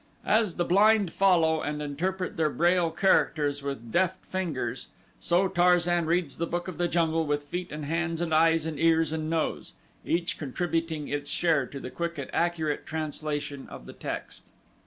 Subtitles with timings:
[0.25, 4.87] As the blind follow and interpret their Braille characters with deft fingers,
[5.19, 8.79] so Tarzan reads the book of the jungle with feet and hands and eyes and
[8.79, 13.93] ears and nose; each contributing its share to the quick and accurate translation of the
[13.93, 14.49] text.